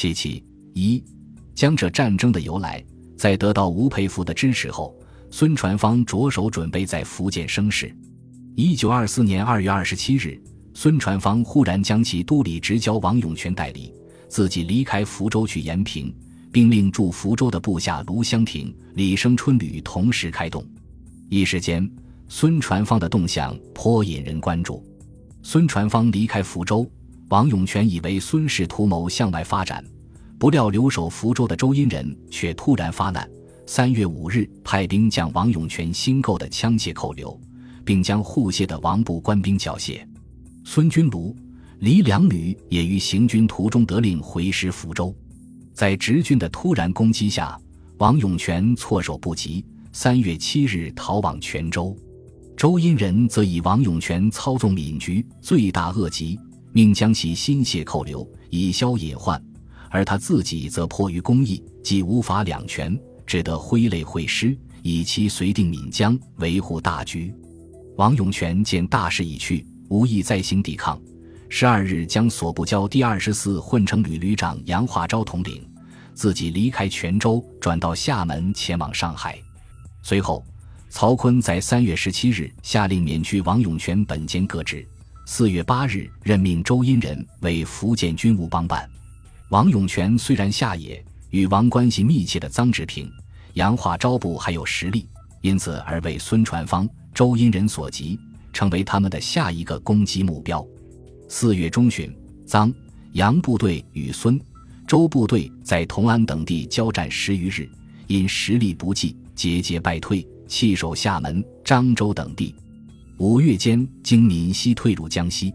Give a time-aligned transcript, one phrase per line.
[0.00, 0.42] 其其
[0.72, 1.04] 一，
[1.54, 2.82] 江浙战争的由来，
[3.18, 4.98] 在得到吴佩孚的支持后，
[5.30, 7.94] 孙传芳着手准备在福建生事。
[8.56, 10.42] 一九二四年二月二十七日，
[10.72, 13.92] 孙传芳忽然将其都理直交王永泉代理，
[14.26, 16.10] 自己离开福州去延平，
[16.50, 20.66] 并令驻福州的部下卢湘亭、李生春旅同时开动。
[21.28, 21.86] 一时间，
[22.26, 24.82] 孙传芳的动向颇引人关注。
[25.42, 26.90] 孙传芳离开福州。
[27.30, 29.84] 王永泉以为孙氏图谋向外发展，
[30.36, 33.28] 不料留守福州的周荫人却突然发难。
[33.66, 37.40] 三月五日，派兵将王永泉新购的枪械扣留，
[37.84, 40.04] 并将护械的王部官兵缴械。
[40.64, 41.32] 孙君庐、
[41.78, 45.14] 李两旅也于行军途中得令回师福州。
[45.72, 47.56] 在直军的突然攻击下，
[47.98, 49.64] 王永泉措手不及。
[49.92, 51.96] 三月七日逃往泉州，
[52.56, 56.36] 周荫人则以王永泉操纵闽局，罪大恶极。
[56.72, 59.42] 命将其心械扣留，以消隐患，
[59.90, 67.34] 而他自己则迫于公义，既无法两全，只得挥泪会师，以其绥定闽江，维护大局。
[67.96, 71.00] 王永泉见大势已去，无意再行抵抗。
[71.48, 75.68] 十二日，将所部交第二十四混成旅旅长杨化昭统领，
[76.14, 79.36] 自己离开泉州，转到厦门，前往上海。
[80.02, 80.44] 随后，
[80.88, 84.86] 曹锟在三月十七日下令免去王永泉本兼各职。
[85.26, 88.88] 四月八日，任命周荫人为福建军务帮办。
[89.50, 93.10] 王永泉虽然下野，与王关系密切的臧志平、
[93.54, 95.06] 杨化昭部还有实力，
[95.40, 98.18] 因此而为孙传芳、周荫人所及，
[98.52, 100.66] 成为他们的下一个攻击目标。
[101.28, 102.12] 四月中旬，
[102.46, 102.72] 臧、
[103.12, 104.40] 杨部队与孙、
[104.86, 107.68] 周部队在同安等地交战十余日，
[108.08, 112.54] 因实力不济，节节败退，弃守厦门、漳州等地。
[113.20, 115.54] 五月间，经闽西退入江西。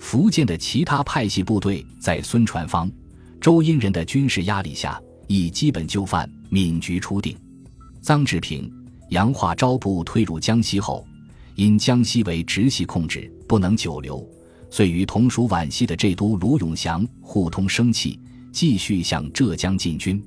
[0.00, 2.90] 福建的其他派系部队在孙传芳、
[3.40, 7.38] 周荫人的军事压力下，已基本就范，闽局初定。
[8.02, 8.68] 臧志平、
[9.10, 11.06] 杨化昭部退入江西后，
[11.54, 14.28] 因江西为直系控制，不能久留，
[14.68, 18.18] 遂与同属皖系的浙都卢永祥互通生气，
[18.50, 20.20] 继续向浙江进军。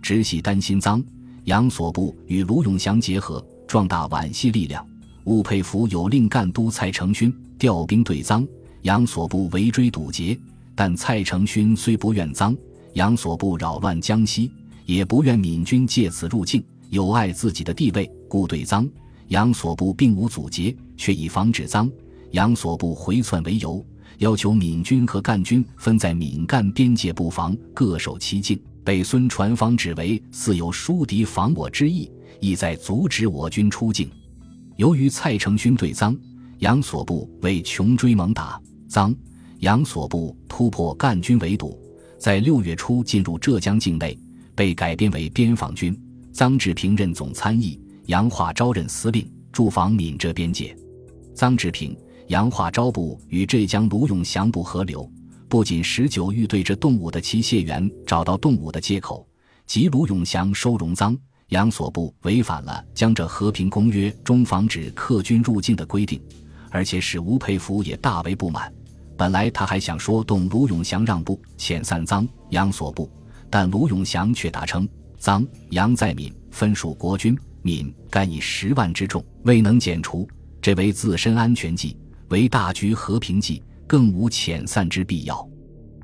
[0.00, 1.04] 直系担心臧、
[1.44, 4.82] 杨所部与卢永祥结合，壮大皖系力量。
[5.24, 8.46] 吴佩孚有令赣都蔡成勋调兵对臧、
[8.82, 10.38] 杨所部围追堵截，
[10.74, 12.54] 但蔡成勋虽不愿臧、
[12.92, 14.50] 杨所部扰乱江西，
[14.84, 18.86] 也不愿闽军借此入境，有碍自己的地位，故对臧、
[19.28, 21.90] 杨所部并无阻截，却以防止臧、
[22.32, 23.82] 杨所部回窜为由，
[24.18, 32.10] 要求闽军和赣军分在闽赣边界布防，各守其境，被孙传芳指为似有疏敌防我之意，
[32.40, 34.10] 意在阻止我军出境。
[34.76, 36.18] 由于蔡成勋对臧、
[36.58, 39.14] 杨所部为穷追猛打，臧、
[39.60, 41.78] 杨所部突破赣军围堵，
[42.18, 44.18] 在六月初进入浙江境内，
[44.54, 45.96] 被改编为边防军。
[46.32, 50.76] 臧志平任总参议，杨化昭任司令，驻防闽浙边界。
[51.36, 51.96] 臧志平、
[52.26, 55.08] 杨化昭部与浙江卢永祥部合流，
[55.48, 59.24] 不仅十九欲对着动武的齐谢元找到动武的借口，
[59.66, 61.16] 及卢永祥收容臧。
[61.48, 66.20] 杨所部违反了江浙和平公约中防止客军入境的规定，
[66.70, 68.72] 而且使吴佩孚也大为不满。
[69.16, 73.08] 本来他还想说动卢永祥让步遣散臧杨所部，
[73.48, 74.88] 但卢永祥却答称
[75.20, 80.26] 臧杨在闽分属国军，闽干以十万之众未能剪除，
[80.60, 81.96] 这为自身安全计，
[82.28, 85.48] 为大局和平计，更无遣散之必要。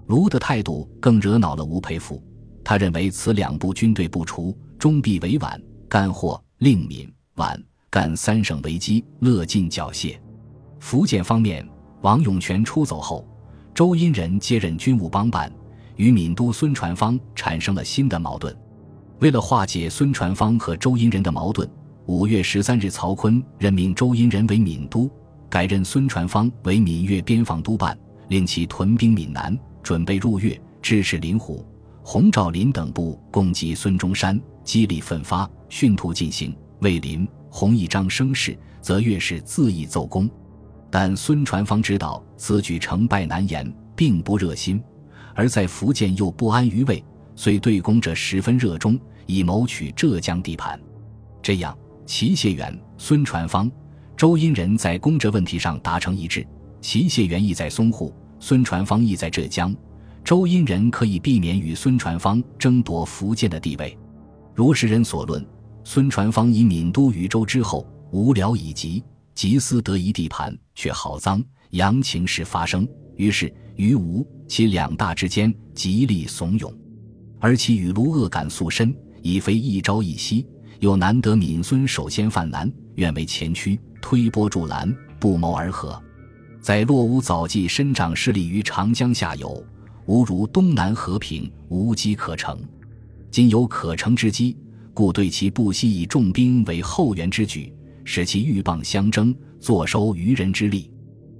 [0.06, 2.22] 卢的态度更惹恼了吴佩孚，
[2.62, 4.56] 他认为此两部军队不除。
[4.80, 5.60] 终必为皖
[5.90, 10.18] 干或令闽皖赣三省为基，乐尽缴械。
[10.78, 11.68] 福建方面，
[12.00, 13.28] 王永泉出走后，
[13.74, 15.52] 周荫人接任军务帮办，
[15.96, 18.56] 与闽都孙传芳产生了新的矛盾。
[19.18, 21.70] 为了化解孙传芳和周荫人的矛盾，
[22.06, 25.10] 五月十三日，曹锟任命周荫人为闽都，
[25.50, 27.98] 改任孙传芳为闽粤边防督办，
[28.28, 31.62] 令其屯兵闽南，准备入粤，支持林虎、
[32.02, 34.40] 洪兆麟等部攻击孙中山。
[34.62, 36.54] 激励奋发，迅图进行。
[36.80, 40.30] 魏林、洪一章声势，则越是恣意奏功。
[40.90, 44.80] 但孙传芳知道此举成败难言，并不热心，
[45.34, 47.02] 而在福建又不安于位，
[47.34, 50.78] 遂对攻者十分热衷，以谋取浙江地盘。
[51.42, 51.76] 这样，
[52.06, 53.70] 齐谢元、孙传芳、
[54.16, 56.46] 周荫人在攻浙问题上达成一致。
[56.80, 59.74] 齐谢元意在淞沪，孙传芳意在浙江，
[60.24, 63.96] 周殷人可以避免与孙传芳争夺福建的地位。
[64.54, 65.44] 如时人所论，
[65.84, 69.02] 孙传芳以闽都禹州之后，无聊以及，
[69.34, 72.86] 急思得一地盘，却好臧扬情事发生，
[73.16, 76.72] 于是于吴其两大之间极力怂恿。
[77.38, 80.46] 而其与卢恶感素深，已非一朝一夕。
[80.80, 86.00] 又难得闽孙首先犯难，愿为前驱，推波助澜，不谋而合。
[86.60, 89.62] 在洛乌早季生长势力于长江下游，
[90.10, 92.58] 吾如东南和平，无机可乘。
[93.30, 94.56] 今有可乘之机，
[94.92, 97.72] 故对其不惜以重兵为后援之举，
[98.02, 100.90] 使其鹬蚌相争，坐收渔人之利。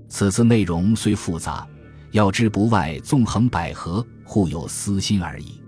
[0.08, 1.66] 此次内容虽复杂，
[2.12, 5.60] 要之不外纵横捭阖，互有私心而已。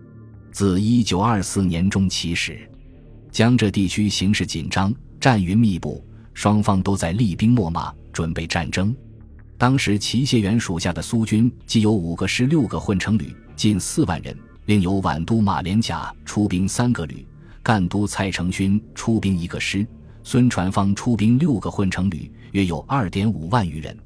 [0.52, 2.56] 自一九二四年中起始。
[3.32, 8.94] 江浙地区形势紧张，战云密布，双方都在厉兵秣马，准备战争。
[9.56, 14.34] 当时齐燮元属下的苏军既有五个师、六个混成旅，近四万人；
[14.66, 17.24] 另有皖都马连甲出兵三个旅，
[17.62, 19.86] 赣都蔡成勋出兵一个师，
[20.24, 23.96] 孙传芳出兵六个混成旅，约有二点五万余人。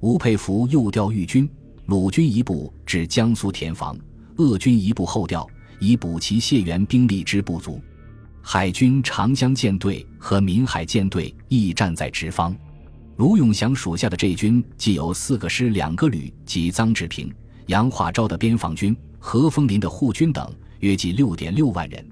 [0.00, 1.48] 吴佩孚又调豫军、
[1.86, 3.98] 鲁军一部至江苏填防，
[4.36, 5.48] 鄂军一部后调，
[5.80, 7.80] 以补齐谢元兵力之不足。
[8.40, 12.52] 海军长江舰队和闽海舰队亦站在直方，
[13.16, 17.32] 卢永祥属下的这军既有四个师、两个旅及臧志平、
[17.66, 20.50] 杨化昭的边防军、何丰林的护军等，
[20.80, 22.04] 约计六点六万人。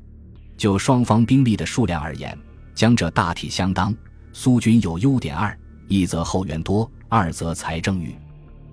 [0.56, 2.38] 就双方兵力的数量而言，
[2.74, 3.94] 江浙大体相当。
[4.32, 5.58] 苏军有优点二：
[5.88, 8.14] 一则后援多，二则财政裕。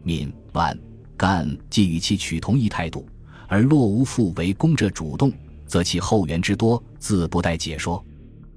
[0.03, 0.77] 闽、皖、
[1.15, 3.07] 赣既与其取同一态度，
[3.47, 5.31] 而洛无复为攻者主动。
[5.65, 8.03] 则其后援之多，自不待解说。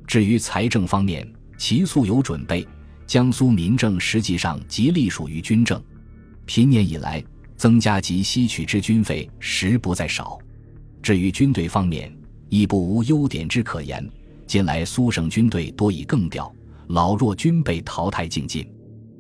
[0.06, 1.26] 至于财政方面，
[1.56, 2.66] 其素有准备。
[3.10, 5.82] 江苏民政实际上即隶属于军政，
[6.44, 7.20] 平年以来
[7.56, 10.38] 增加及吸取之军费实不在少。
[11.02, 12.16] 至于军队方面，
[12.48, 14.08] 亦不无优点之可言。
[14.46, 16.54] 近来苏省军队多以更调，
[16.86, 18.64] 老弱均被淘汰竞进。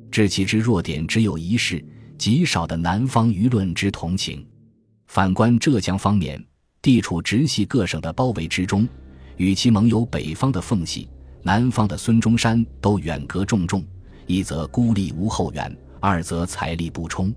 [0.08, 1.84] 知其之弱点只有一事：
[2.16, 4.46] 极少的南方舆论之同情。
[5.08, 6.40] 反观浙江方面。
[6.80, 8.88] 地处直系各省的包围之中，
[9.36, 11.08] 与其盟友北方的缝隙、
[11.42, 13.84] 南方的孙中山都远隔重重，
[14.26, 17.34] 一则孤立无后援，二则财力不充。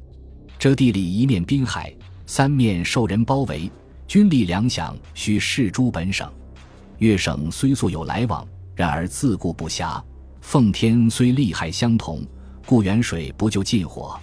[0.59, 1.93] 这地里一面滨海，
[2.25, 3.71] 三面受人包围，
[4.07, 6.29] 军力粮饷需视诸本省。
[6.99, 10.01] 粤省虽素有来往，然而自顾不暇。
[10.41, 12.21] 奉天虽利害相同，
[12.65, 14.19] 故远水不救近火。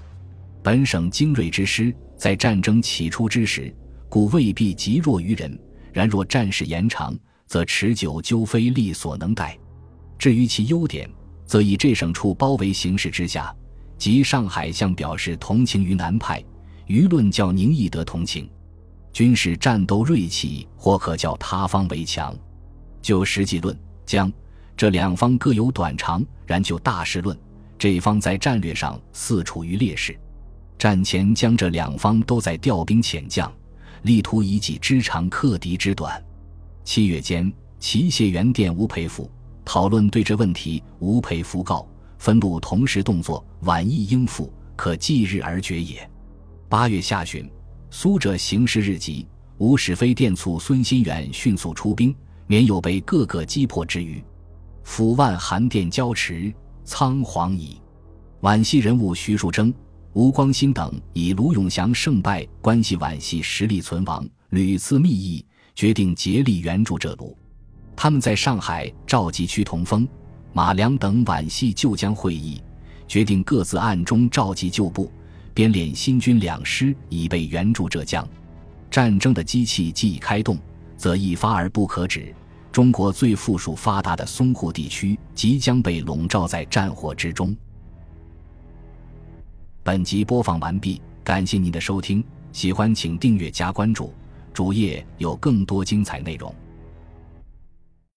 [0.62, 3.74] 本省精锐之师，在战争起初之时。
[4.10, 5.58] 故未必极弱于人，
[5.92, 7.16] 然若战事延长，
[7.46, 9.56] 则持久究非力所能逮。
[10.20, 11.08] 至于其优点，
[11.46, 13.56] 则以这省处包围形势之下，
[13.96, 16.44] 及上海向表示同情于南派，
[16.88, 18.46] 舆论较宁易得同情，
[19.14, 22.36] 军事战斗锐气或可较他方为强。
[23.00, 23.74] 就实际论，
[24.04, 24.30] 将
[24.76, 27.34] 这两方各有短长；然就大势论，
[27.78, 30.14] 这方在战略上似处于劣势。
[30.76, 33.50] 战前将这两方都在调兵遣将。
[34.02, 36.22] 力图以己之长克敌之短。
[36.84, 39.30] 七月间，齐谢元电吴佩孚
[39.64, 40.82] 讨论对这问题。
[40.98, 41.86] 吴佩孚告：
[42.18, 46.08] 分路同时动作，晚意应付，可继日而决也。
[46.68, 47.50] 八月下旬，
[47.90, 49.26] 苏浙形势日急，
[49.58, 52.14] 吴使飞电促孙新远迅速出兵，
[52.46, 54.22] 免有被各个击破之虞。
[54.82, 56.52] 府万函电交持，
[56.84, 57.80] 仓皇矣。
[58.40, 59.72] 皖系人物徐树铮。
[60.12, 65.46] 吴光新等以卢永祥胜败关系皖系实力存亡，屡次密议，
[65.76, 67.36] 决定竭力援助浙卢。
[68.02, 70.08] 他们在上海召集屈同丰、
[70.54, 72.58] 马良等皖系旧将会议，
[73.06, 75.12] 决定各自暗中召集旧部，
[75.52, 78.26] 编练新军两师，以备援助浙江。
[78.90, 80.58] 战争的机器既已开动，
[80.96, 82.34] 则一发而不可止。
[82.72, 87.54] 中国最富庶发达的淞沪地区即将被笼罩在战火之中。
[89.82, 94.10] 本集播放完毕，感谢您的收听，喜欢请订阅加关注，
[94.54, 96.50] 主页有更多精彩内容。